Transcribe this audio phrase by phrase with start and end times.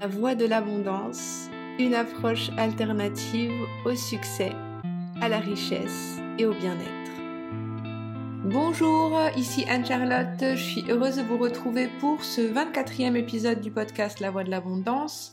[0.00, 3.50] La voie de l'abondance, une approche alternative
[3.84, 4.52] au succès,
[5.20, 7.10] à la richesse et au bien-être.
[8.44, 14.20] Bonjour, ici Anne-Charlotte, je suis heureuse de vous retrouver pour ce 24e épisode du podcast
[14.20, 15.32] La voie de l'abondance.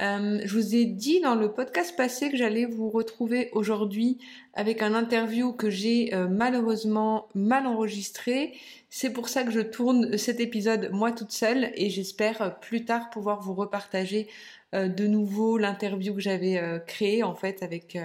[0.00, 4.18] Euh, je vous ai dit dans le podcast passé que j'allais vous retrouver aujourd'hui
[4.54, 8.52] avec un interview que j'ai euh, malheureusement mal enregistré.
[8.90, 12.84] C'est pour ça que je tourne cet épisode moi toute seule et j'espère euh, plus
[12.84, 14.28] tard pouvoir vous repartager
[14.74, 17.96] de nouveau l'interview que j'avais créée en fait avec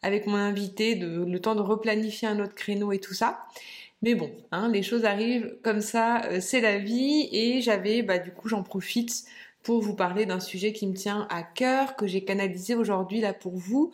[0.00, 3.44] avec mon invité, de, le temps de replanifier un autre créneau et tout ça.
[4.00, 8.30] Mais bon, hein, les choses arrivent comme ça, c'est la vie et j'avais, bah du
[8.30, 9.26] coup j'en profite
[9.64, 13.32] pour vous parler d'un sujet qui me tient à cœur, que j'ai canalisé aujourd'hui là
[13.32, 13.90] pour vous,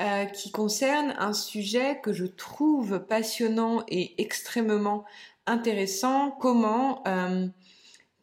[0.00, 5.04] euh, qui concerne un sujet que je trouve passionnant et extrêmement
[5.46, 6.30] intéressant.
[6.40, 7.46] Comment, euh,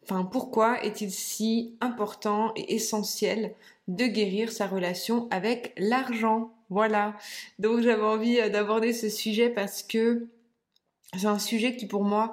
[0.02, 3.54] enfin pourquoi est-il si important et essentiel
[3.86, 6.52] de guérir sa relation avec l'argent?
[6.68, 7.14] Voilà.
[7.60, 10.26] Donc j'avais envie euh, d'aborder ce sujet parce que
[11.16, 12.32] c'est un sujet qui pour moi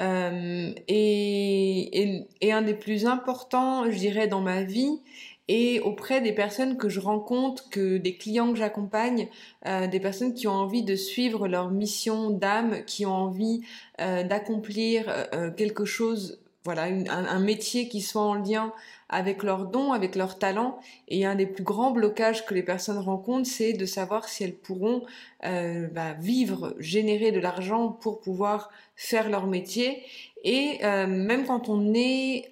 [0.00, 5.00] euh, est, un des plus importants, je dirais, dans ma vie
[5.48, 9.28] et auprès des personnes que je rencontre, que des clients que j'accompagne,
[9.66, 13.62] euh, des personnes qui ont envie de suivre leur mission d'âme, qui ont envie
[14.00, 18.72] euh, d'accomplir quelque chose voilà, un, métier qui soit en lien
[19.08, 20.80] avec leurs dons, avec leurs talents.
[21.06, 24.56] Et un des plus grands blocages que les personnes rencontrent, c'est de savoir si elles
[24.56, 25.06] pourront
[25.44, 30.02] euh, bah, vivre, générer de l'argent pour pouvoir faire leur métier.
[30.42, 32.50] Et euh, même quand on est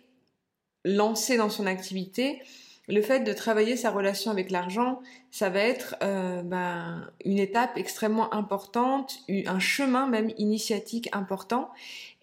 [0.85, 2.41] lancé dans son activité,
[2.87, 7.77] le fait de travailler sa relation avec l'argent, ça va être euh, ben, une étape
[7.77, 11.71] extrêmement importante, un chemin même initiatique important.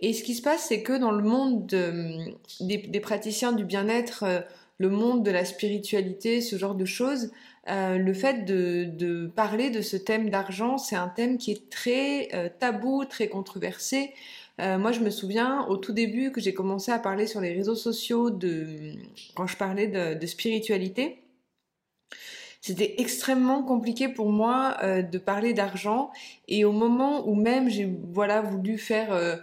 [0.02, 1.67] Et ce qui se passe, c'est que dans le monde
[2.59, 4.41] des, praticiens du bien-être, euh,
[4.80, 7.31] le monde de la spiritualité, ce genre de choses,
[7.69, 12.51] euh, le fait de, parler de ce thème d'argent, c'est un thème qui est très
[12.59, 14.13] tabou, très controversé.
[14.62, 17.53] Euh, moi, je me souviens au tout début que j'ai commencé à parler sur les
[17.53, 18.94] réseaux sociaux de
[19.35, 21.23] quand je parlais de, spiritualité.
[22.62, 26.12] C'était extrêmement compliqué pour moi euh, de parler d'argent
[26.47, 29.35] et au moment où même j'ai voilà voulu faire euh,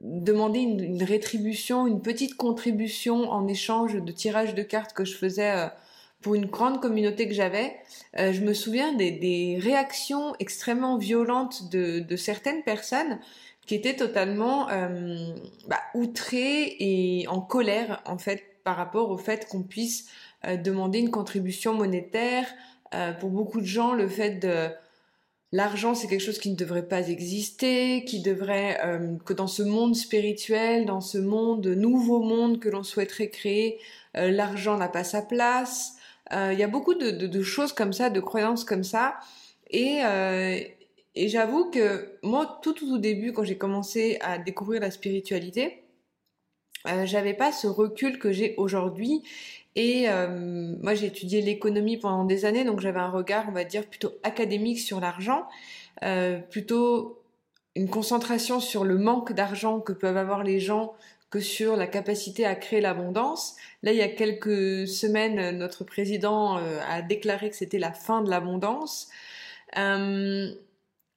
[0.00, 5.68] demander une, rétribution, une petite contribution en échange de tirage de cartes que je faisais
[6.20, 7.76] pour une grande communauté que j'avais,
[8.16, 13.18] je me souviens des, réactions extrêmement violentes de certaines personnes
[13.66, 15.34] qui était totalement euh,
[15.68, 20.08] bah, outré et en colère en fait par rapport au fait qu'on puisse
[20.46, 22.46] euh, demander une contribution monétaire.
[22.94, 24.68] Euh, pour beaucoup de gens, le fait de
[25.54, 29.62] l'argent c'est quelque chose qui ne devrait pas exister, qui devrait euh, que dans ce
[29.62, 33.78] monde spirituel, dans ce monde nouveau monde que l'on souhaiterait créer,
[34.16, 35.94] euh, l'argent n'a pas sa place.
[36.32, 39.20] Il y a beaucoup de, choses comme ça, de croyances comme ça.
[39.70, 40.00] Et,
[41.14, 45.84] j'avoue que moi, tout, tout au début, quand j'ai commencé à découvrir la spiritualité,
[46.86, 49.22] euh, j'avais pas ce recul que j'ai aujourd'hui.
[49.76, 53.64] Et euh, moi, j'ai étudié l'économie pendant des années, donc j'avais un regard, on va
[53.64, 55.48] dire, plutôt académique sur l'argent,
[56.04, 57.20] euh, plutôt
[57.74, 60.94] une concentration sur le manque d'argent que peuvent avoir les gens
[61.30, 63.56] que sur la capacité à créer l'abondance.
[63.82, 68.22] Là, il y a quelques semaines, notre président euh, a déclaré que c'était la fin
[68.22, 69.08] de l'abondance.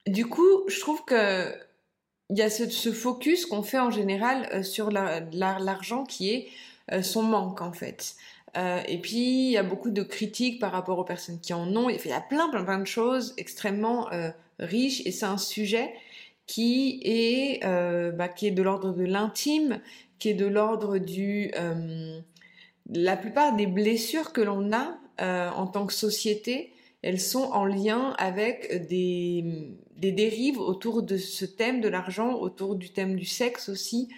[0.06, 1.54] Du coup, je trouve que
[2.30, 7.62] il y a ce, focus qu'on fait en général sur l'argent qui est son manque
[7.62, 8.16] en fait.
[8.58, 11.74] Euh, et puis il y a beaucoup de critiques par rapport aux personnes qui en
[11.76, 11.88] ont.
[11.88, 14.08] Il y a plein plein plein de choses extrêmement
[14.58, 15.92] riches et c'est un sujet
[16.46, 17.60] qui est
[18.12, 19.80] bah, qui est de l'ordre de l'intime,
[20.18, 21.52] qui est de l'ordre du
[22.90, 24.98] la plupart des blessures que l'on a
[25.54, 26.72] en tant que société
[27.02, 29.44] elles sont en lien avec des,
[29.96, 34.08] dérives autour de ce thème de l'argent, autour du thème du sexe aussi.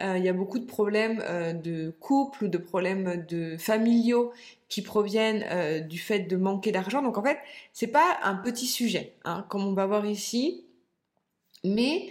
[0.00, 4.32] Euh, il y a beaucoup de problèmes euh, de couple ou de problèmes de familiaux
[4.68, 7.02] qui proviennent euh, du fait de manquer d'argent.
[7.02, 7.38] Donc en fait,
[7.72, 10.64] c'est pas un petit sujet, hein, comme on va voir ici.
[11.74, 12.08] Mais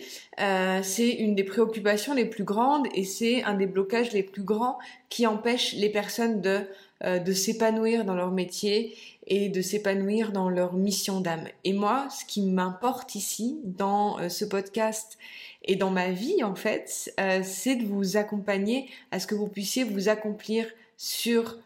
[0.83, 4.77] c'est une des préoccupations les plus grandes et c'est un des blocages les plus grands
[5.09, 6.67] qui empêchent les personnes de
[7.03, 11.47] euh, de s'épanouir dans leur métier et de s'épanouir dans leur mission d'âme.
[11.63, 15.19] Et moi, ce qui m'importe ici, dans euh, ce podcast
[15.63, 19.47] et dans ma vie, en fait, euh, c'est de vous accompagner à ce que vous
[19.47, 20.65] puissiez vous accomplir
[20.97, 21.59] sur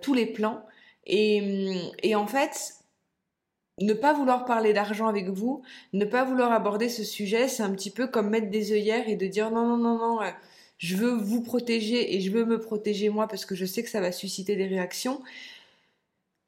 [0.00, 0.64] tous les plans.
[1.06, 2.79] Et en fait,
[3.80, 5.62] ne pas vouloir parler d'argent avec vous,
[5.92, 9.16] ne pas vouloir aborder ce sujet, c'est un petit peu comme mettre des œillères et
[9.16, 10.20] de dire non, non, non, non,
[10.78, 13.90] je veux vous protéger et je veux me protéger moi parce que je sais que
[13.90, 15.20] ça va susciter des réactions.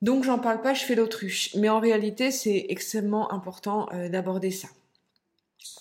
[0.01, 1.55] Donc j'en parle pas, je fais l'autruche.
[1.55, 4.69] Mais en réalité, c'est extrêmement important euh, d'aborder ça.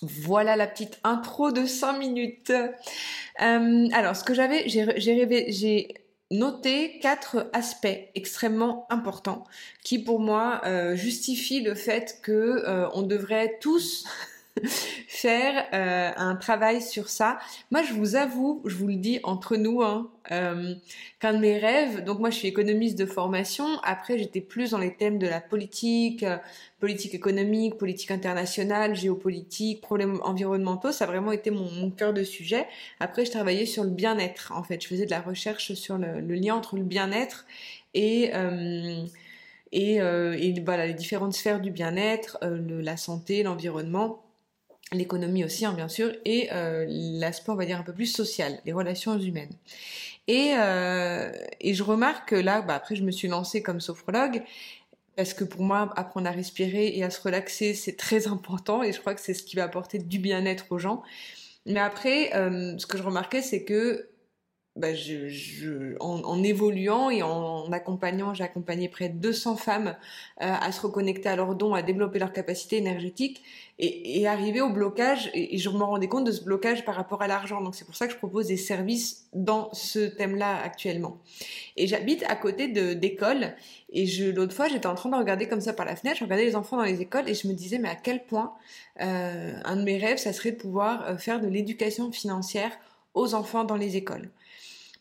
[0.02, 2.52] Voilà la petite intro de 5 minutes.
[2.52, 5.96] Euh, alors, ce que j'avais, j'ai
[6.32, 9.44] noté quatre aspects extrêmement importants
[9.84, 12.64] qui, pour moi, euh, justifient le fait que
[12.94, 14.06] on devrait tous
[15.08, 17.40] faire euh, un travail sur ça.
[17.72, 20.76] Moi, je vous avoue, je vous le dis entre nous, hein, euh,
[21.20, 24.78] qu'un de mes rêves, donc moi je suis économiste de formation, après j'étais plus dans
[24.78, 26.38] les thèmes de la politique, euh,
[26.80, 32.68] politique économique, politique internationale, géopolitique, problèmes environnementaux, ça a vraiment été mon, cœur de sujet.
[33.00, 36.20] Après, je travaillais sur le bien-être, en fait, je faisais de la recherche sur le,
[36.36, 37.46] lien entre le bien-être
[37.94, 38.32] et...
[39.74, 44.22] Et, les différentes sphères du bien-être, la santé, l'environnement
[44.92, 48.60] l'économie aussi hein, bien sûr, et euh, l'aspect on va dire un peu plus social,
[48.66, 49.54] les relations humaines.
[50.28, 54.44] Et, euh, et je remarque que là, bah, après je me suis lancée comme sophrologue,
[55.16, 58.94] parce que pour moi, apprendre à respirer et à se relaxer, c'est très important, et
[58.94, 61.04] je crois que c'est ce qui va apporter du bien-être aux gens.
[61.66, 64.10] Mais après, euh, ce que je remarquais, c'est que
[64.78, 64.88] bah,
[66.00, 69.98] en, évoluant et en, accompagnant, j'ai accompagné près de 200 femmes
[70.42, 73.44] euh, à se reconnecter à leurs dons, à développer leur capacité énergétique
[73.80, 75.30] et, arriver au blocage.
[75.34, 77.62] Et, je me rendais compte de ce blocage par rapport à l'argent.
[77.62, 81.18] Donc c'est pour ça que je propose des services dans ce thème-là actuellement.
[81.76, 83.54] Et j'habite à côté d'écoles.
[83.92, 86.20] Et l'autre fois, j'étais en train de regarder comme ça par la fenêtre.
[86.20, 88.54] Je regardais les enfants dans les écoles et je me disais mais à quel point
[89.02, 92.72] euh, un de mes rêves, ça serait de pouvoir euh, faire de l'éducation financière
[93.14, 94.30] aux enfants dans les écoles.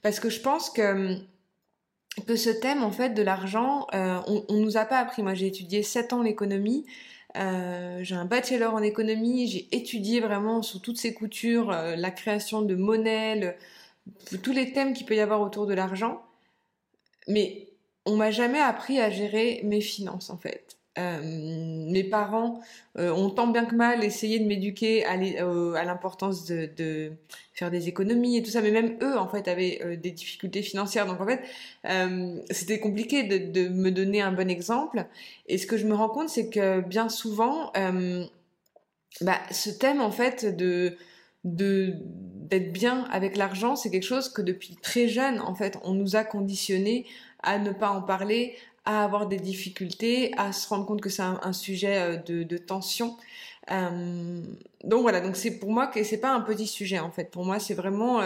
[0.02, 1.16] Parce que je pense que
[2.26, 5.22] que ce thème en fait de l'argent, euh, on, on nous a pas appris.
[5.22, 6.86] Moi, j'ai étudié 7 ans l'économie.
[7.36, 9.46] Euh, j'ai un bachelor en économie.
[9.46, 13.56] J'ai étudié vraiment sous toutes ces coutures euh, la création de monnaie,
[14.42, 16.22] tous les thèmes qu'il peut y avoir autour de l'argent.
[17.28, 17.68] Mais
[18.06, 20.79] on m'a jamais appris à gérer mes finances en fait.
[20.96, 22.60] Mes parents
[22.96, 25.16] ont tant bien que mal essayé de m'éduquer à
[25.84, 27.12] l'importance de,
[27.54, 31.06] faire des économies et tout ça, mais même eux en fait avaient des difficultés financières.
[31.06, 31.40] Donc en fait,
[32.50, 35.06] c'était compliqué de, me donner un bon exemple.
[35.46, 37.72] Et ce que je me rends compte, c'est que bien souvent,
[39.20, 40.96] bah, ce thème en fait de
[41.44, 46.16] d'être bien avec l'argent, c'est quelque chose que depuis très jeune, en fait, on nous
[46.16, 47.06] a conditionné
[47.42, 48.56] à ne pas en parler,
[48.90, 53.16] à avoir des difficultés, à se rendre compte que c'est un, sujet euh, de, tension.
[53.70, 54.42] Euh,
[54.82, 57.30] donc voilà, donc c'est pour moi que c'est pas un petit sujet en fait.
[57.30, 58.20] Pour moi, c'est vraiment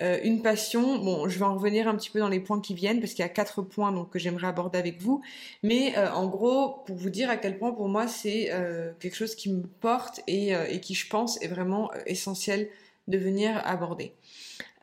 [0.00, 0.98] euh, une passion.
[0.98, 3.24] Bon, je vais en revenir un petit peu dans les points qui viennent parce qu'il
[3.24, 5.20] y a quatre points donc que j'aimerais aborder avec vous.
[5.64, 8.52] Mais en gros, pour vous dire à quel point pour moi c'est
[9.00, 12.68] quelque chose qui me porte et, qui, je pense, est vraiment essentiel
[13.08, 14.12] de venir aborder.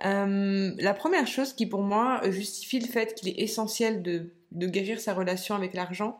[0.01, 4.99] la première chose qui pour moi justifie le fait qu'il est essentiel de de guérir
[4.99, 6.19] sa relation avec l'argent,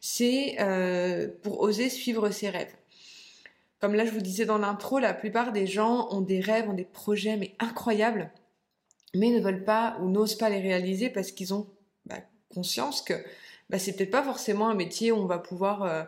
[0.00, 2.74] c'est euh, pour oser suivre ses rêves.
[3.80, 6.74] Comme là, je vous disais dans l'intro, la plupart des gens ont des rêves, ont
[6.74, 8.30] des projets, mais incroyables,
[9.14, 11.66] mais ne veulent pas ou n'osent pas les réaliser parce qu'ils ont
[12.06, 12.18] bah,
[12.54, 13.14] conscience que
[13.70, 16.02] bah, c'est peut-être pas forcément un métier où on va pouvoir euh,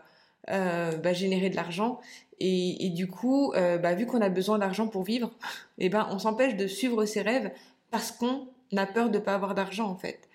[0.50, 2.00] euh, bah, générer de l'argent.
[2.40, 5.30] Et, du coup, bah, vu qu'on a besoin d'argent pour vivre,
[5.78, 7.52] et eh ben, on s'empêche de suivre ses rêves
[7.92, 10.28] parce qu'on a peur de pas avoir d'argent en fait.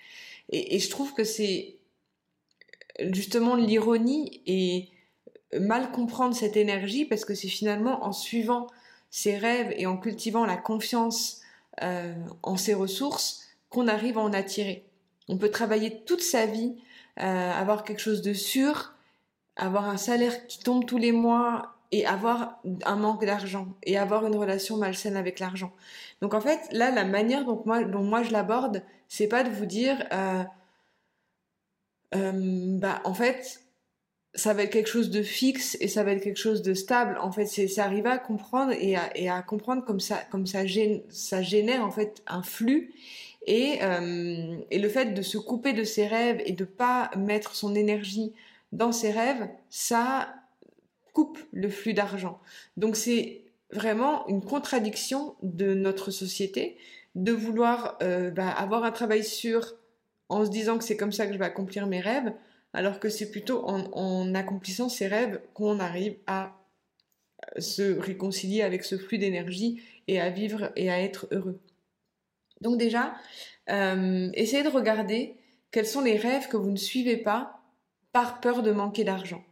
[0.49, 1.75] Et, je trouve que c'est
[3.11, 4.89] justement l'ironie et
[5.59, 8.67] mal comprendre cette énergie parce que c'est finalement en suivant
[9.09, 11.41] ses rêves et en cultivant la confiance
[11.81, 12.13] euh,
[12.43, 14.83] en ses ressources qu'on arrive à en attirer.
[15.27, 16.75] On peut travailler toute sa vie,
[17.19, 18.93] euh, avoir quelque chose de sûr,
[19.55, 24.25] avoir un salaire qui tombe tous les mois et avoir un manque d'argent et avoir
[24.25, 25.71] une relation malsaine avec l'argent.
[26.21, 29.49] Donc en fait, là, la manière dont moi, dont moi je l'aborde, c'est pas de
[29.49, 30.43] vous dire, euh,
[32.15, 33.61] euh, bah en fait,
[34.35, 37.17] ça va être quelque chose de fixe et ça va être quelque chose de stable.
[37.19, 41.41] En fait, c'est arriver à comprendre et à, comprendre comme ça, comme ça, gêne, ça
[41.41, 42.93] génère en fait un flux.
[43.47, 47.55] Et, euh, et le fait de se couper de ses rêves et de pas mettre
[47.55, 48.33] son énergie
[48.71, 50.35] dans ses rêves, ça
[51.13, 52.39] coupe le flux d'argent.
[52.77, 56.77] Donc c'est vraiment une contradiction de notre société
[57.15, 59.75] de vouloir euh, bah, avoir un travail sûr
[60.29, 62.33] en se disant que c'est comme ça que je vais accomplir mes rêves,
[62.73, 66.55] alors que c'est plutôt en, accomplissant ces rêves qu'on arrive à
[67.57, 71.59] se réconcilier avec ce flux d'énergie et à vivre et à être heureux.
[72.61, 73.15] Donc déjà,
[73.69, 75.35] euh, essayez de regarder
[75.71, 77.61] quels sont les rêves que vous ne suivez pas
[78.11, 79.43] par peur de manquer d'argent.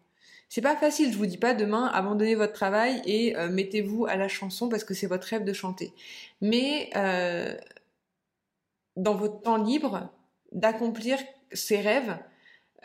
[0.50, 4.16] C'est pas facile, je vous dis pas demain abandonnez votre travail et euh, mettez-vous à
[4.16, 5.94] la chanson parce que c'est votre rêve de chanter.
[6.42, 7.54] Mais euh,
[8.96, 10.10] dans votre temps libre,
[10.54, 11.18] d'accomplir
[11.52, 12.18] ces rêves,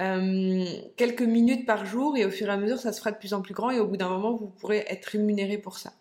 [0.01, 0.65] euh,
[0.97, 3.35] quelques minutes par jour et au fur et à mesure ça se fera de plus
[3.35, 5.93] en plus grand et au bout d'un moment vous pourrez être rémunéré pour ça.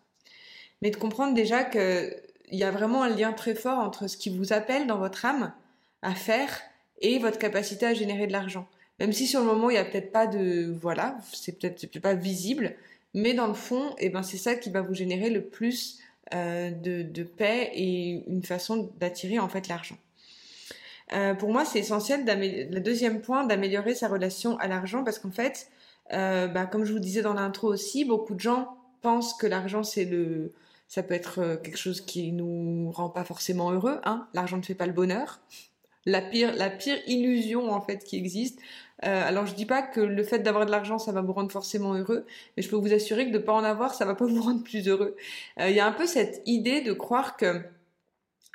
[0.82, 4.36] Mais de comprendre déjà qu'il y a vraiment un lien très fort entre ce qui
[4.36, 5.54] vous appelle dans votre âme
[6.02, 6.60] à faire
[7.02, 8.68] et votre capacité à générer de l'argent.
[9.02, 12.00] Même si sur le moment il n'y a peut-être pas de voilà, c'est peut-être peut
[12.00, 12.76] pas visible,
[13.16, 15.98] mais dans le fond, eh ben c'est ça qui va vous générer le plus
[16.36, 19.98] euh, de, paix et une façon d'attirer en fait l'argent.
[21.14, 25.32] Euh, pour moi, c'est essentiel, le deuxième point, d'améliorer sa relation à l'argent parce qu'en
[25.32, 25.72] fait,
[26.14, 29.82] euh, bah, comme je vous disais dans l'intro aussi, beaucoup de gens pensent que l'argent
[29.82, 30.52] c'est le,
[30.88, 34.00] ça peut être quelque chose qui nous rend pas forcément heureux.
[34.04, 35.40] Hein l'argent ne fait pas le bonheur
[36.06, 38.60] la pire, la pire illusion en fait qui existe.
[39.04, 41.52] Euh, alors je dis pas que le fait d'avoir de l'argent ça va vous rendre
[41.52, 44.26] forcément heureux, mais je peux vous assurer que de pas en avoir ça va pas
[44.28, 45.16] vous rendre plus heureux.
[45.60, 47.62] Euh, il y a un peu cette idée de croire que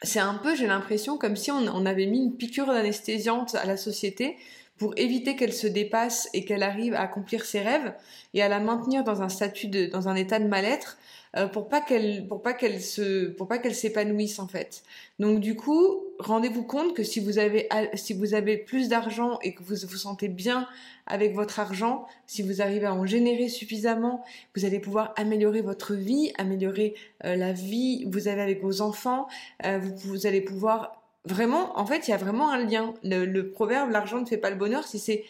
[0.03, 3.65] c'est un peu, j'ai l'impression, comme si on, on, avait mis une piqûre d'anesthésiante à
[3.65, 4.37] la société
[4.79, 7.95] pour éviter qu'elle se dépasse et qu'elle arrive à accomplir ses rêves
[8.35, 10.99] et à la maintenir dans un statut de, dans un état de mal-être
[11.37, 14.83] euh, pour pas qu'elle pour pas qu'elle se pour pas qu'elle s'épanouisse en fait.
[15.19, 19.55] Donc du coup, rendez-vous compte que si vous avez si vous avez plus d'argent et
[19.55, 20.67] que vous vous sentez bien
[21.07, 24.25] avec votre argent, si vous arrivez à en générer suffisamment,
[24.55, 28.81] vous allez pouvoir améliorer votre vie, améliorer euh, la vie que vous avez avec vos
[28.81, 29.29] enfants,
[29.65, 32.95] euh, vous, vous allez pouvoir vraiment en fait, il y a vraiment un lien.
[33.03, 35.25] Le, le proverbe l'argent ne fait pas le bonheur si c'est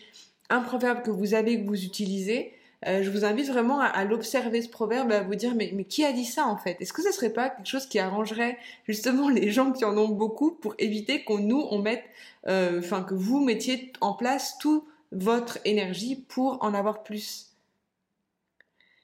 [0.50, 2.52] un proverbe que vous avez que vous utilisez,
[2.87, 6.12] euh, je vous invite vraiment à, l'observer ce proverbe, à vous dire mais, qui a
[6.12, 6.76] dit ça en fait?
[6.81, 10.09] Est-ce que ça serait pas quelque chose qui arrangerait justement les gens qui en ont
[10.09, 12.05] beaucoup pour éviter qu'on nous on mette,
[12.47, 17.52] euh, enfin que vous mettiez en place toute votre énergie pour en avoir plus?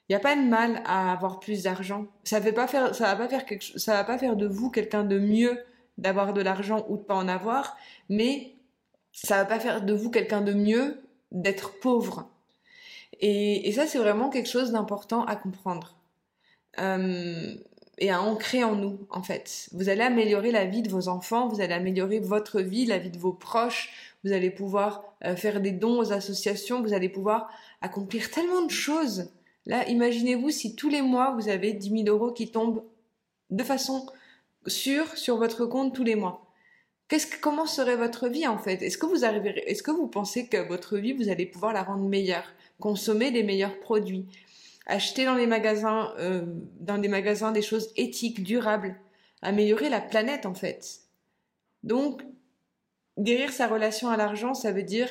[0.07, 2.07] Il n'y a pas de mal à avoir plus d'argent.
[2.23, 5.57] Ça ne va pas faire de vous quelqu'un de mieux
[5.97, 7.77] d'avoir de l'argent ou de pas en avoir,
[8.09, 8.55] mais
[9.11, 12.29] ça va pas faire de vous quelqu'un de mieux d'être pauvre.
[13.19, 15.97] Et, ça, c'est vraiment quelque chose d'important à comprendre
[16.79, 17.55] euh,
[17.97, 19.69] et à ancrer en nous, en fait.
[19.73, 23.11] Vous allez améliorer la vie de vos enfants, vous allez améliorer votre vie, la vie
[23.11, 27.49] de vos proches, vous allez pouvoir euh, faire des dons aux associations, vous allez pouvoir
[27.81, 29.31] accomplir tellement de choses.
[29.65, 32.83] Là, imaginez-vous si tous les mois, vous avez 10 000 euros qui tombent
[33.49, 34.05] de façon
[34.67, 36.45] sûre sur votre compte tous les mois.
[37.07, 38.81] Qu'est-ce que, comment serait votre vie en fait?
[38.81, 41.83] Est-ce que vous arriverez, est-ce que vous pensez que votre vie vous allez pouvoir la
[41.83, 42.51] rendre meilleure?
[42.79, 44.25] Consommer des meilleurs produits,
[44.85, 46.43] acheter dans les magasins, euh,
[46.79, 48.95] dans des magasins des choses éthiques, durables,
[49.41, 51.01] améliorer la planète en fait.
[51.83, 52.23] Donc,
[53.19, 55.09] guérir sa relation à l'argent, ça veut dire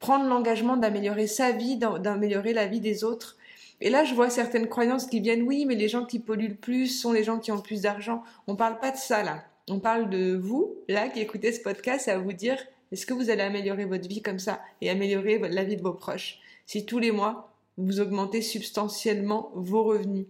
[0.00, 3.36] prendre l'engagement d'améliorer sa vie, d'améliorer la vie des autres.
[3.80, 6.54] Et là, je vois certaines croyances qui viennent, oui, mais les gens qui polluent le
[6.54, 8.22] plus sont les gens qui ont plus d'argent.
[8.46, 9.44] On parle pas de ça là.
[9.68, 12.56] On parle de vous, là, qui écoutez ce podcast, à vous dire,
[12.92, 15.92] est-ce que vous allez améliorer votre vie comme ça et améliorer la vie de vos
[15.92, 16.38] proches?
[16.66, 20.26] Si tous les mois, vous augmentez substantiellement vos revenus.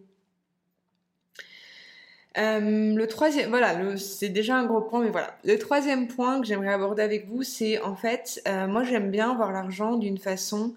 [2.38, 5.38] Euh, le troisième, voilà, c'est déjà un gros point, mais voilà.
[5.44, 9.34] Le troisième point que j'aimerais aborder avec vous, c'est en fait, euh, moi j'aime bien
[9.34, 10.74] voir l'argent d'une façon,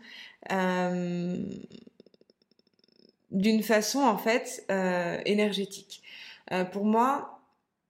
[0.54, 1.38] euh,
[3.32, 4.66] d'une façon en fait
[5.26, 6.02] énergétique.
[6.72, 7.42] pour moi,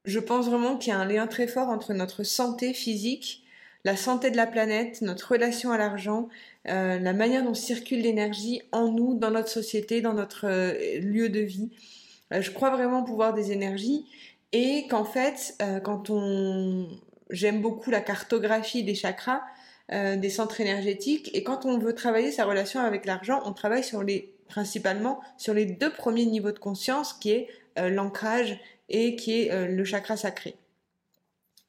[0.06, 3.44] je pense vraiment qu'il y a un lien très fort entre notre santé physique
[3.86, 6.28] la santé de la planète, notre relation à l'argent,
[6.70, 11.30] euh, la manière dont circule l'énergie en nous, dans notre société, dans notre euh, lieu
[11.30, 11.72] de vie.
[12.32, 14.06] Euh, je crois vraiment pouvoir des énergies
[14.52, 16.88] et qu'en fait, quand on...
[17.30, 19.44] J'aime beaucoup la cartographie des chakras,
[19.92, 23.84] des centres énergétiques et quand on veut travailler sa relation avec l'argent, on travaille
[24.48, 27.48] principalement sur les deux premiers niveaux de conscience qui est
[27.78, 28.60] l'ancrage
[28.90, 30.56] et qui est le chakra sacré.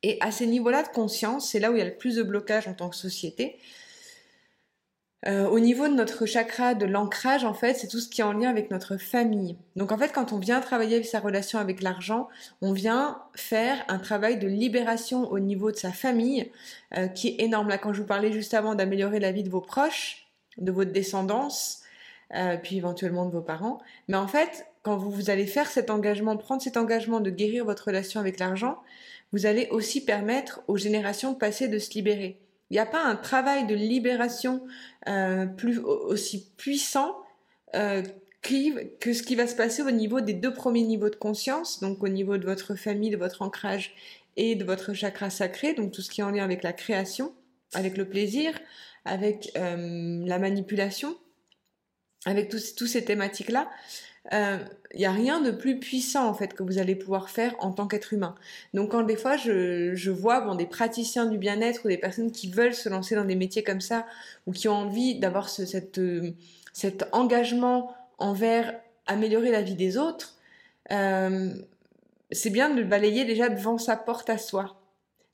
[0.03, 2.23] Et à ces niveaux-là de conscience, c'est là où il y a le plus de
[2.23, 3.59] blocage en tant que société.
[5.27, 8.25] Euh, au niveau de notre chakra de l'ancrage, en fait, c'est tout ce qui est
[8.25, 9.57] en lien avec notre famille.
[9.77, 12.29] Donc en fait, quand on vient travailler sa relation avec l'argent,
[12.63, 16.51] on vient faire un travail de libération au niveau de sa famille,
[16.97, 17.69] euh, qui est énorme.
[17.69, 20.93] Là, quand je vous parlais juste avant d'améliorer la vie de vos proches, de votre
[20.93, 21.83] descendance,
[22.35, 23.81] euh, puis éventuellement de vos parents.
[24.09, 27.67] Mais en fait, quand vous, vous allez faire cet engagement, prendre cet engagement de guérir
[27.67, 28.79] votre relation avec l'argent,
[29.33, 32.39] vous allez aussi permettre aux générations passées de se libérer.
[32.71, 34.65] Il n'y a pas un travail de libération
[35.09, 37.17] euh, plus aussi puissant
[37.75, 38.03] euh,
[38.43, 42.03] que ce qui va se passer au niveau des deux premiers niveaux de conscience, donc
[42.03, 43.95] au niveau de votre famille, de votre ancrage
[44.37, 47.35] et de votre chakra sacré, donc tout ce qui est en lien avec la création,
[47.75, 48.59] avec le plaisir,
[49.05, 51.17] avec euh, la manipulation.
[52.25, 53.71] avec tous, ces thématiques-là,
[54.33, 54.59] il euh,
[54.95, 57.89] n'y a rien de plus puissant en fait que vous allez pouvoir faire en tant
[57.89, 58.35] qu'être humain.
[58.75, 62.75] Donc quand des fois je, vois des praticiens du bien-être ou des personnes qui veulent
[62.75, 64.07] se lancer dans des métiers comme ça
[64.47, 66.31] ou qui ont envie d'avoir euh,
[66.73, 68.75] cet engagement envers
[69.07, 70.37] améliorer la vie des autres,
[70.93, 71.53] euh,
[72.31, 74.77] c'est bien de balayer déjà devant sa porte à soi.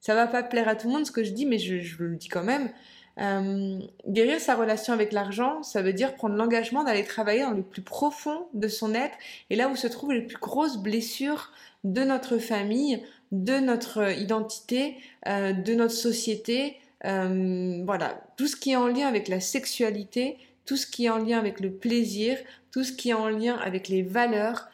[0.01, 2.17] Ça va pas plaire à tout le monde ce que je dis, mais je le
[2.17, 2.71] dis quand même.
[3.19, 7.63] Euh, guérir sa relation avec l'argent, ça veut dire prendre l'engagement d'aller travailler dans le
[7.63, 9.17] plus profond de son être
[9.49, 11.51] et là où se trouvent les plus grosses blessures
[11.85, 14.97] de notre famille, de notre identité,
[15.29, 16.77] euh, de notre société.
[17.07, 21.11] Euh, voilà, tout ce qui est en lien avec la sexualité, tout ce qui est
[21.11, 22.37] en lien avec le plaisir,
[22.71, 24.69] tout ce qui est en lien avec les valeurs,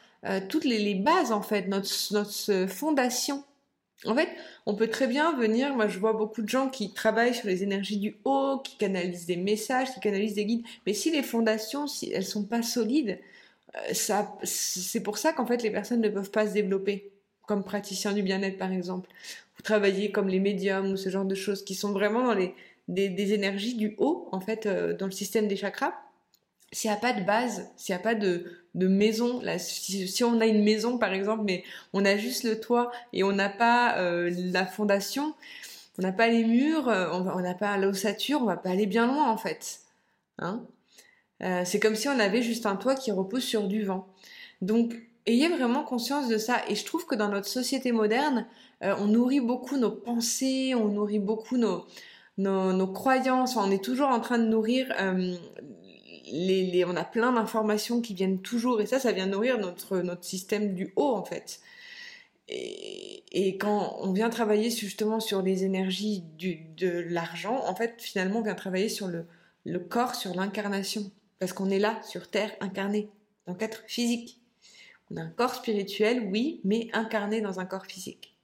[0.48, 3.42] toutes les, les, bases en fait, notre, notre fondation
[4.04, 4.28] en fait,
[4.66, 7.62] on peut très bien venir, moi je vois beaucoup de gens qui travaillent sur les
[7.62, 11.86] énergies du haut, qui canalisent des messages, qui canalisent des guides, mais si les fondations,
[11.86, 13.18] si elles sont pas solides,
[13.76, 17.12] euh, c'est pour ça qu'en fait les personnes ne peuvent pas se développer,
[17.46, 19.08] comme praticien du bien-être par exemple.
[19.56, 22.54] Vous travaillez comme les médiums ou ce genre de choses qui sont vraiment les,
[22.88, 25.94] des, énergies du haut, en fait, euh, dans le système des chakras.
[26.72, 29.40] S'il n'y a pas de base, s'il n'y a pas de, de maison.
[29.42, 33.22] Là, si, on a une maison par exemple, mais on a juste le toit et
[33.22, 35.34] on n'a pas euh, la fondation,
[35.98, 39.06] on n'a pas les murs, euh, on n'a pas l'ossature, on va pas aller bien
[39.06, 39.80] loin en fait.
[40.38, 40.64] Hein
[41.42, 44.06] euh, c'est comme si on avait juste un toit qui repose sur du vent.
[44.60, 44.94] Donc
[45.26, 46.62] ayez vraiment conscience de ça.
[46.68, 48.46] Et je trouve que dans notre société moderne,
[48.80, 51.84] on nourrit beaucoup nos pensées, on nourrit beaucoup nos,
[52.36, 53.56] nos, nos croyances.
[53.56, 54.92] on est toujours en train de nourrir
[56.32, 60.74] on a plein d'informations qui viennent toujours, et ça, ça vient nourrir notre, notre système
[60.74, 61.60] du haut, en fait.
[62.48, 68.42] Et, quand on vient travailler justement sur les énergies de l'argent, en fait, finalement, on
[68.42, 69.26] vient travailler sur le,
[69.64, 71.10] le corps, sur l'incarnation.
[71.38, 73.08] Parce qu'on est là, sur Terre, incarné,
[73.46, 74.40] donc être physique.
[75.10, 78.36] On a un corps spirituel, oui, mais incarné dans un corps physique.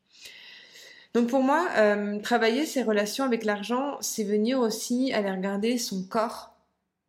[1.15, 6.03] Donc pour moi, euh, travailler ses relations avec l'argent, c'est venir aussi aller regarder son
[6.05, 6.58] corps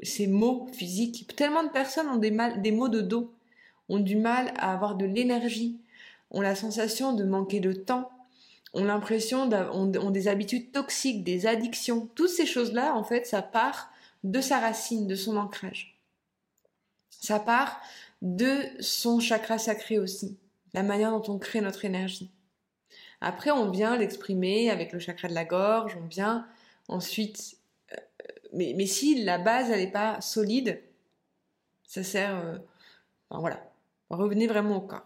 [0.03, 1.35] ces maux physiques.
[1.35, 2.31] Tellement de personnes ont des,
[2.71, 3.33] maux de dos,
[3.89, 5.79] ont du mal à avoir de l'énergie,
[6.31, 8.11] ont la sensation de manquer de temps,
[8.73, 12.07] ont l'impression ont, des habitudes toxiques, des addictions.
[12.15, 13.89] Toutes ces choses-là, en fait, ça part
[14.23, 15.97] de sa racine, de son ancrage.
[17.09, 17.81] Ça part
[18.21, 20.37] de son chakra sacré aussi,
[20.73, 22.29] la manière dont on crée notre énergie.
[23.21, 26.45] Après, on vient l'exprimer avec le chakra de la gorge, on vient
[26.87, 27.58] ensuite
[28.53, 30.81] mais, si la base elle n'est pas solide,
[31.87, 32.35] ça sert.
[32.35, 32.57] Euh,
[33.29, 33.63] voilà.
[34.09, 35.05] Revenez vraiment au corps.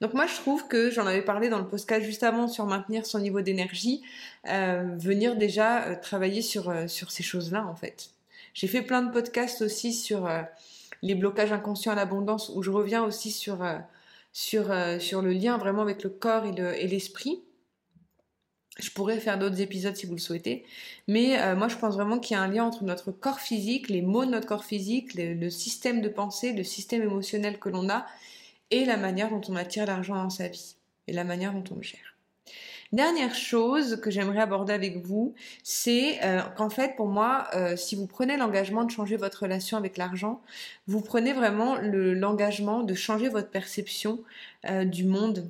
[0.00, 3.06] Donc moi je trouve que j'en avais parlé dans le podcast juste avant sur maintenir
[3.06, 4.02] son niveau d'énergie,
[4.48, 8.10] euh, venir déjà euh, travailler sur, ces choses-là en fait.
[8.52, 10.28] J'ai fait plein de podcasts aussi sur
[11.02, 16.10] les blocages inconscients à l'abondance où je reviens aussi sur le lien vraiment avec le
[16.10, 17.42] corps et l'esprit.
[18.78, 20.64] Je pourrais faire d'autres épisodes si vous le souhaitez,
[21.06, 23.88] mais euh, moi je pense vraiment qu'il y a un lien entre notre corps physique,
[23.88, 27.88] les mots de notre corps physique, le, système de pensée, le système émotionnel que l'on
[27.88, 28.04] a
[28.72, 30.74] et la manière dont on attire l'argent dans sa vie
[31.06, 32.16] et la manière dont on le gère.
[32.92, 37.94] Dernière chose que j'aimerais aborder avec vous, c'est euh, qu'en fait pour moi, euh, si
[37.94, 40.42] vous prenez l'engagement de changer votre relation avec l'argent,
[40.88, 44.18] vous prenez vraiment l'engagement de changer votre perception
[44.84, 45.48] du monde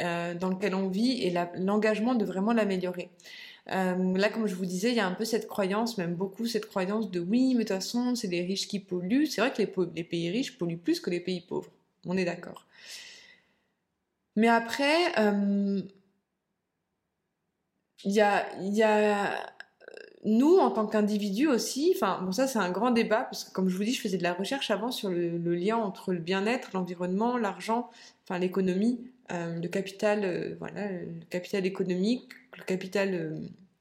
[0.00, 3.10] euh, dans lequel on vit et l'engagement de vraiment l'améliorer.
[3.72, 6.46] Euh, là, comme je vous disais, il y a un peu cette croyance, même beaucoup
[6.46, 9.26] cette croyance de oui, mais de toute façon, c'est les riches qui polluent.
[9.26, 9.62] C'est vrai que
[9.94, 11.70] les, pays riches polluent plus que les pays pauvres.
[12.04, 12.66] On est d'accord.
[14.36, 15.80] Mais après, euh,
[18.04, 19.46] il y, a, y a
[20.26, 23.68] nous, en tant qu'individus aussi, enfin, bon, ça c'est un grand débat, parce que comme
[23.68, 26.18] je vous dis, je faisais de la recherche avant sur le, le lien entre le
[26.18, 27.90] bien-être, l'environnement, l'argent,
[28.24, 29.00] enfin l'économie,
[29.32, 33.36] euh, le capital, euh, voilà, le capital économique, le capital euh,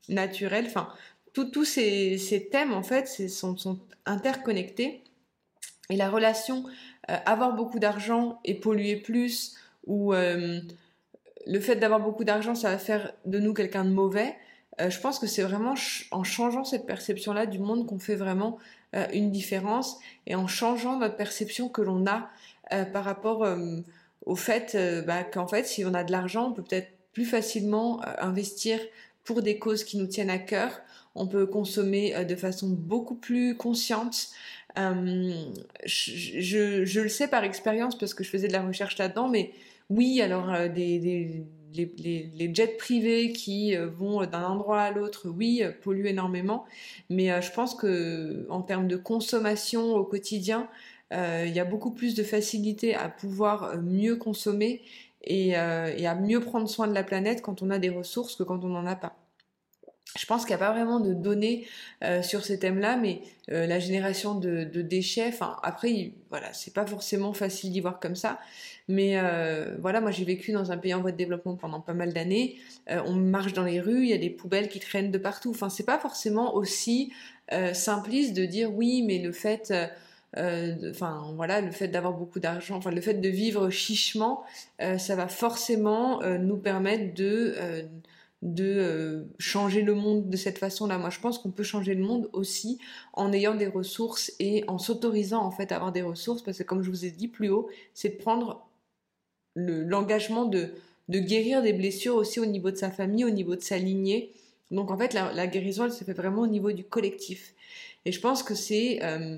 [0.10, 0.90] naturel, enfin,
[1.34, 5.04] tous ces, ces, thèmes en fait sont, sont, interconnectés.
[5.90, 6.66] Et la relation
[7.08, 9.56] avoir beaucoup d'argent et polluer plus,
[9.86, 14.36] ou le fait d'avoir beaucoup d'argent, ça va faire de nous quelqu'un de mauvais.
[14.80, 15.76] je pense que c'est vraiment
[16.12, 18.58] en changeant cette perception-là du monde qu'on fait vraiment
[19.14, 22.30] une différence et en changeant notre perception que l'on a
[22.86, 23.46] par rapport
[24.26, 27.26] au fait euh, bah, qu'en fait, si on a de l'argent, on peut peut-être plus
[27.26, 28.80] facilement euh, investir
[29.24, 30.82] pour des causes qui nous tiennent à cœur.
[31.16, 34.30] On peut consommer euh, de façon beaucoup plus consciente.
[34.76, 39.54] Je, le sais par expérience parce que je faisais de la recherche là-dedans, mais
[39.90, 46.66] oui, alors des les, jets privés qui vont d'un endroit à l'autre, oui, polluent énormément,
[47.10, 50.68] mais je pense que en termes de consommation au quotidien,
[51.16, 54.82] il y a beaucoup plus de facilité à pouvoir mieux consommer
[55.24, 58.44] et, et à mieux prendre soin de la planète quand on a des ressources que
[58.44, 59.16] quand on n'en a pas
[60.18, 61.68] je pense qu'il n'y a pas vraiment de données
[62.04, 67.34] euh, sur ces thèmes-là, mais euh, la génération de, déchets, après, voilà, c'est pas forcément
[67.34, 68.40] facile d'y voir comme ça,
[68.88, 71.94] mais euh, voilà, moi j'ai vécu dans un pays en voie de développement pendant pas
[71.94, 72.58] mal d'années.
[72.88, 75.50] on marche dans les rues, il y a des poubelles qui traînent de partout.
[75.50, 77.12] Enfin, c'est pas forcément aussi
[77.74, 79.74] simpliste de dire oui, mais le fait
[80.36, 84.44] enfin voilà, le fait d'avoir beaucoup d'argent, enfin le fait de vivre chichement,
[84.80, 87.56] ça va forcément nous permettre de
[88.46, 91.00] de euh, changer le monde de cette façon-là.
[91.00, 92.80] Moi, je pense qu'on peut changer le monde aussi
[93.14, 96.64] en ayant des ressources et en s'autorisant en fait à avoir des ressources, parce que
[96.64, 98.68] comme je vous ai dit plus haut, c'est de prendre
[99.56, 100.70] l'engagement de,
[101.10, 104.32] de guérir des blessures aussi au niveau de sa famille, au niveau de sa lignée.
[104.70, 107.54] Donc en fait, la, guérison, elle se fait vraiment au niveau du collectif.
[108.06, 109.38] Et je pense que c'est euh,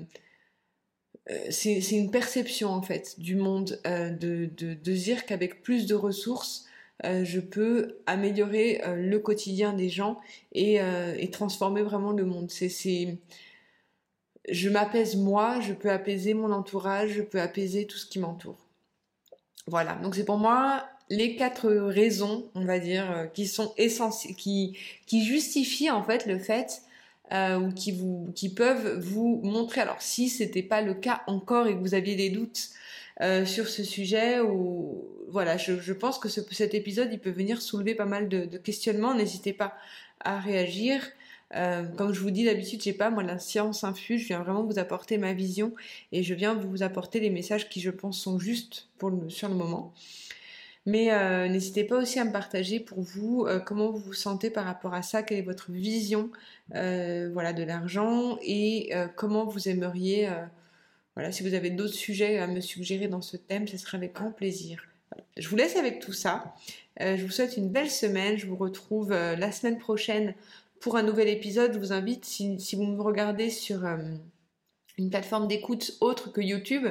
[1.50, 6.68] c'est une perception en fait du monde de, de, dire qu'avec plus de ressources,
[7.04, 10.18] euh, je peux améliorer euh, le quotidien des gens
[10.56, 12.50] euh, et, transformer vraiment le monde.
[12.50, 13.18] C'est,
[14.48, 18.58] je m'apaise moi, je peux apaiser mon entourage, je peux apaiser tout ce qui m'entoure.
[19.68, 25.24] Voilà, donc c'est pour moi les quatre raisons, on va dire, qui sont essentielles, qui
[25.24, 26.82] justifient en fait le fait
[27.32, 29.80] ou qui vous, qui peuvent vous montrer.
[29.80, 32.70] Alors si c'était pas le cas encore et que vous aviez des doutes
[33.20, 37.94] euh, sur ce sujet ou voilà, je, pense que cet épisode il peut venir soulever
[37.94, 39.14] pas mal de, questionnements.
[39.14, 39.74] N'hésitez pas
[40.20, 41.02] à réagir.
[41.54, 44.62] Euh, comme je vous dis d'habitude, j'ai pas moi la science infuse, je viens vraiment
[44.62, 45.74] vous apporter ma vision
[46.12, 49.48] et je viens vous apporter les messages qui je pense sont justes pour le, sur
[49.48, 49.92] le moment.
[50.88, 54.64] Mais euh, n'hésitez pas aussi à me partager pour vous comment vous vous sentez par
[54.64, 56.30] rapport à ça, quelle est votre vision
[56.70, 60.28] voilà de l'argent et comment vous aimeriez
[61.18, 64.12] voilà, si vous avez d'autres sujets à me suggérer dans ce thème, ce sera avec
[64.12, 64.84] grand plaisir.
[65.36, 66.54] Je vous laisse avec tout ça.
[67.00, 68.36] Euh, je vous souhaite une belle semaine.
[68.36, 70.34] Je vous retrouve euh, la semaine prochaine
[70.80, 71.72] pour un nouvel épisode.
[71.72, 73.96] Je vous invite, si, vous me regardez sur euh,
[74.98, 76.86] une plateforme d'écoute autre que YouTube,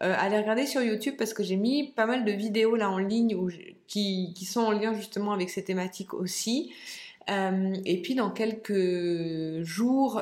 [0.00, 2.98] à aller regarder sur YouTube parce que j'ai mis pas mal de vidéos là en
[2.98, 3.36] ligne
[3.86, 6.72] qui, sont en lien justement avec ces thématiques aussi.
[7.28, 10.20] et puis dans quelques jours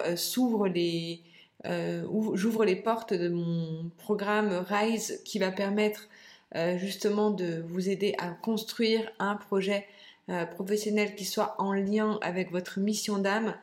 [1.67, 2.03] euh,
[2.35, 6.09] j'ouvre les portes de mon programme RISE qui va permettre
[6.57, 9.87] euh, justement de vous aider à construire un projet
[10.29, 13.55] euh, professionnel qui soit en lien avec votre mission d'âme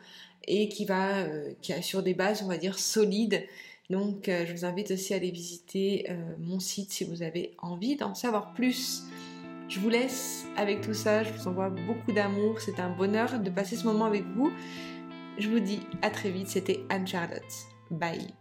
[0.50, 1.26] et qui va
[1.82, 3.46] sur des bases on va dire solides.
[3.90, 6.08] Donc je vous invite aussi à aller visiter
[6.40, 9.04] mon site si vous avez envie d'en savoir plus.
[9.68, 13.50] Je vous laisse avec tout ça, je vous envoie beaucoup d'amour, c'est un bonheur de
[13.52, 14.52] passer ce moment avec vous.
[15.38, 17.68] Je vous dis à très vite, c'était Anne Charlotte.
[17.92, 18.39] Bye.